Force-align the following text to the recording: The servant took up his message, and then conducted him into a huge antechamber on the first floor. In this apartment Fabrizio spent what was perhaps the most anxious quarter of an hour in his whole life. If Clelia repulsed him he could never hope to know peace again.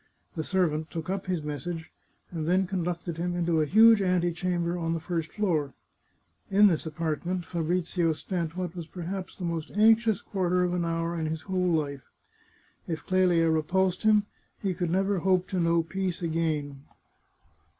The 0.35 0.43
servant 0.43 0.89
took 0.89 1.11
up 1.11 1.27
his 1.27 1.43
message, 1.43 1.91
and 2.31 2.47
then 2.47 2.65
conducted 2.65 3.17
him 3.19 3.35
into 3.35 3.61
a 3.61 3.67
huge 3.67 4.01
antechamber 4.01 4.75
on 4.75 4.95
the 4.95 4.99
first 4.99 5.31
floor. 5.31 5.75
In 6.49 6.65
this 6.65 6.87
apartment 6.87 7.45
Fabrizio 7.45 8.11
spent 8.13 8.57
what 8.57 8.75
was 8.75 8.87
perhaps 8.87 9.37
the 9.37 9.45
most 9.45 9.69
anxious 9.77 10.19
quarter 10.23 10.63
of 10.63 10.73
an 10.73 10.85
hour 10.85 11.15
in 11.19 11.27
his 11.27 11.43
whole 11.43 11.69
life. 11.71 12.09
If 12.87 13.05
Clelia 13.05 13.51
repulsed 13.51 14.01
him 14.01 14.23
he 14.59 14.73
could 14.73 14.89
never 14.89 15.19
hope 15.19 15.47
to 15.49 15.59
know 15.59 15.83
peace 15.83 16.23
again. 16.23 16.81